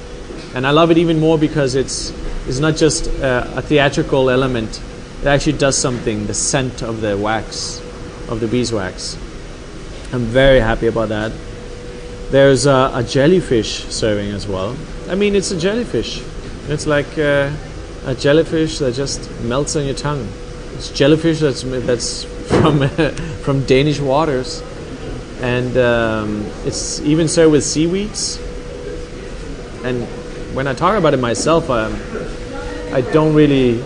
[0.55, 2.11] and I love it even more because it's
[2.49, 4.83] it's not just uh, a theatrical element.
[5.21, 6.27] It actually does something.
[6.27, 7.79] The scent of the wax,
[8.29, 9.15] of the beeswax.
[10.13, 11.31] I'm very happy about that.
[12.31, 14.77] There's a, a jellyfish serving as well.
[15.09, 16.23] I mean, it's a jellyfish.
[16.69, 17.51] It's like uh,
[18.07, 20.29] a jellyfish that just melts on your tongue.
[20.75, 22.89] It's jellyfish that's that's from
[23.43, 24.63] from Danish waters,
[25.41, 28.39] and um, it's even served with seaweeds.
[29.83, 30.05] And
[30.55, 31.93] when I talk about it myself, um,
[32.95, 33.83] I don't really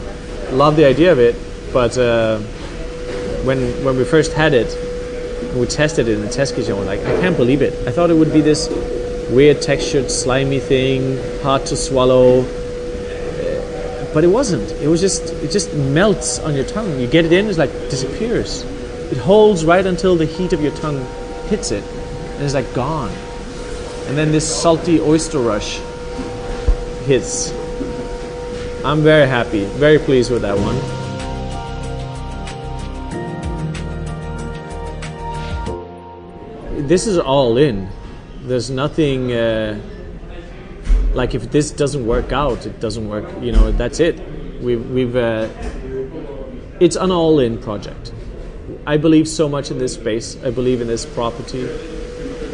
[0.50, 1.34] love the idea of it.
[1.72, 2.40] But uh,
[3.44, 4.83] when when we first had it,
[5.56, 6.76] we tested it in the test kitchen.
[6.76, 7.72] We're like, I can't believe it.
[7.86, 8.68] I thought it would be this
[9.30, 12.40] weird textured, slimy thing, hard to swallow.
[12.42, 14.70] Uh, But it wasn't.
[14.82, 17.00] It was just it just melts on your tongue.
[17.00, 18.62] You get it in, it's like disappears.
[19.10, 21.04] It holds right until the heat of your tongue
[21.48, 21.84] hits it,
[22.34, 23.10] and it's like gone.
[24.06, 25.80] And then this salty oyster rush
[27.06, 27.52] hits.
[28.84, 31.03] I'm very happy, very pleased with that one.
[36.88, 37.88] This is all in.
[38.42, 39.80] There's nothing uh,
[41.14, 43.24] like if this doesn't work out, it doesn't work.
[43.40, 44.20] You know, that's it.
[44.60, 45.48] We've we've uh,
[46.80, 48.12] it's an all-in project.
[48.86, 50.36] I believe so much in this space.
[50.42, 51.62] I believe in this property.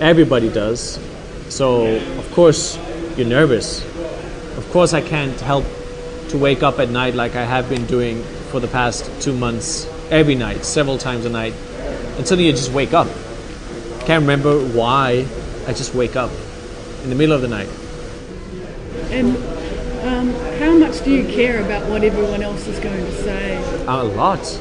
[0.01, 1.01] Everybody does.
[1.49, 2.79] So of course
[3.17, 3.85] you're nervous.
[4.57, 5.65] Of course I can't help
[6.29, 9.87] to wake up at night like I have been doing for the past two months,
[10.11, 11.55] every night, several times a night,
[12.17, 13.09] and suddenly you just wake up
[14.05, 15.27] can't remember why.
[15.67, 16.31] I just wake up
[17.03, 17.69] in the middle of the night.
[19.11, 19.37] And
[20.07, 23.85] um, how much do you care about what everyone else is going to say?
[23.87, 24.61] A lot.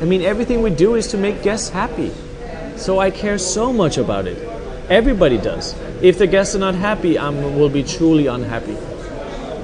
[0.00, 2.12] I mean, everything we do is to make guests happy.
[2.76, 4.38] So I care so much about it.
[4.88, 5.74] Everybody does.
[6.02, 8.76] If the guests are not happy, I will be truly unhappy.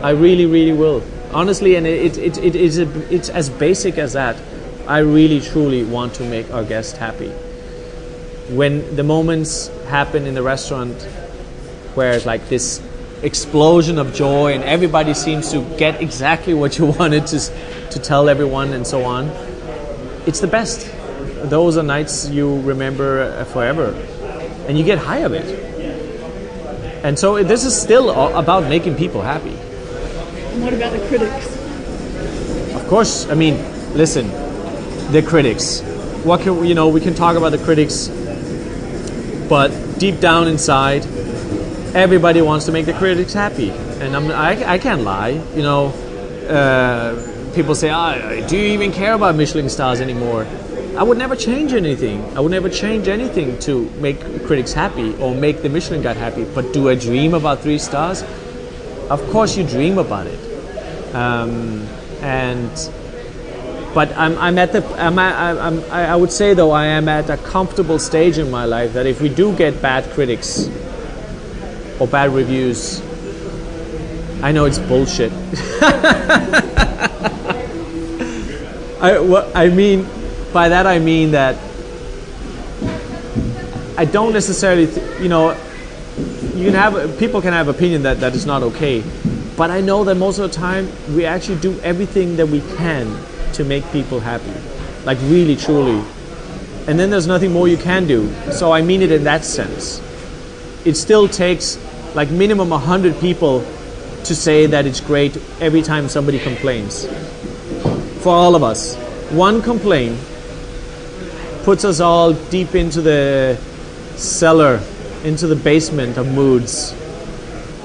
[0.02, 1.02] I really, really will.
[1.32, 4.36] Honestly, and it, it, it, it's, a, it's as basic as that.
[4.86, 7.32] I really, truly want to make our guests happy.
[8.48, 11.02] When the moments happen in the restaurant
[11.94, 12.80] where it's like this
[13.22, 17.38] explosion of joy and everybody seems to get exactly what you wanted to,
[17.90, 19.30] to tell everyone and so on,
[20.26, 20.90] it's the best.
[21.48, 23.94] Those are nights you remember uh, forever.
[24.68, 25.66] And you get high of it.
[27.04, 29.54] And so this is still about making people happy.
[29.54, 32.74] And what about the critics?
[32.74, 33.56] Of course, I mean,
[33.94, 34.28] listen,
[35.12, 35.82] the critics.
[36.24, 36.88] What can you know?
[36.88, 38.08] We can talk about the critics,
[39.48, 41.04] but deep down inside,
[41.94, 45.40] everybody wants to make the critics happy, and I'm, I, I can't lie.
[45.54, 45.86] You know,
[46.48, 48.14] uh, people say, ah,
[48.46, 50.46] "Do you even care about Michelin stars anymore?"
[50.96, 52.24] I would never change anything.
[52.34, 56.44] I would never change anything to make critics happy or make the Michelin Guide happy.
[56.44, 58.22] But do I dream about three stars?
[59.10, 61.14] Of course, you dream about it.
[61.14, 61.86] Um,
[62.22, 62.70] and
[63.96, 67.38] but I'm, I'm at the I'm, I'm I would say though I am at a
[67.38, 70.68] comfortable stage in my life that if we do get bad critics
[71.98, 73.00] or bad reviews,
[74.42, 75.32] I know it's bullshit.
[79.00, 80.06] I what I mean
[80.52, 81.56] by that I mean that
[83.96, 85.56] I don't necessarily th- you know
[86.54, 89.02] you can have people can have opinion that that is not okay
[89.56, 93.06] but i know that most of the time we actually do everything that we can
[93.56, 94.54] to make people happy
[95.04, 96.02] like really truly
[96.86, 100.00] and then there's nothing more you can do so i mean it in that sense
[100.84, 101.78] it still takes
[102.14, 103.60] like minimum 100 people
[104.26, 107.06] to say that it's great every time somebody complains.
[108.22, 108.96] For all of us,
[109.30, 110.18] one complaint
[111.64, 113.58] puts us all deep into the
[114.16, 114.80] cellar,
[115.24, 116.94] into the basement of moods.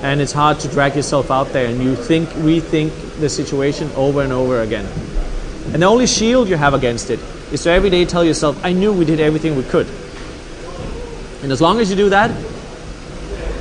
[0.01, 4.21] And it's hard to drag yourself out there and you think, rethink the situation over
[4.23, 4.87] and over again.
[5.73, 7.19] And the only shield you have against it
[7.51, 9.87] is to every day tell yourself, I knew we did everything we could.
[11.43, 12.29] And as long as you do that,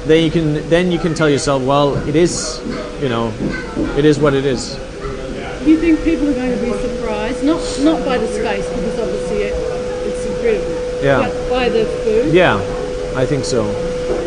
[0.07, 2.61] then you can then you can tell yourself, well, it is,
[3.03, 3.33] you know,
[3.97, 4.75] it is what it is.
[5.65, 8.99] Do you think people are going to be surprised, not not by the space because
[8.99, 9.55] obviously it,
[10.09, 11.21] it's incredible, Yeah.
[11.29, 12.35] but by the food?
[12.35, 12.57] Yeah,
[13.15, 13.65] I think so.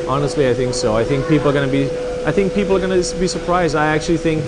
[0.07, 0.95] Honestly, I think so.
[0.95, 1.86] I think people are going to be.
[2.26, 3.76] I think people are going to be surprised.
[3.76, 4.43] I actually think,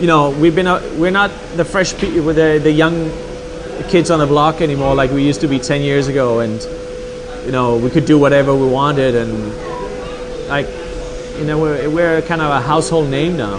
[0.00, 0.66] you know, we've been.
[0.66, 3.10] A, we're not the fresh people, the the young
[3.88, 6.60] kids on the block anymore like we used to be ten years ago, and
[7.44, 10.68] you know we could do whatever we wanted, and like,
[11.38, 13.58] you know, we're we're kind of a household name now.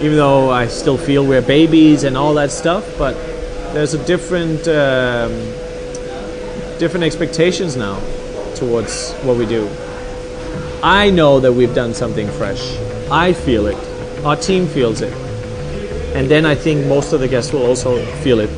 [0.00, 3.14] Even though I still feel we're babies and all that stuff, but
[3.72, 4.66] there's a different.
[4.68, 5.30] Um,
[6.82, 7.94] different expectations now
[8.56, 9.70] towards what we do.
[10.82, 12.76] I know that we've done something fresh.
[13.08, 13.76] I feel it.
[14.24, 15.12] Our team feels it.
[16.14, 18.50] And then I think most of the guests will also feel it.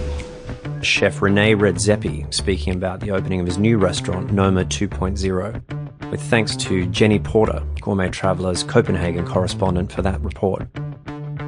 [0.85, 6.57] Chef Rene Redzepi speaking about the opening of his new restaurant, Noma 2.0, with thanks
[6.57, 10.69] to Jenny Porter, Gourmet Traveller's Copenhagen correspondent, for that report.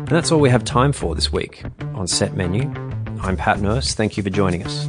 [0.07, 2.63] And that's all we have time for this week on Set Menu.
[3.21, 3.95] I'm Pat Nourse.
[3.95, 4.89] Thank you for joining us.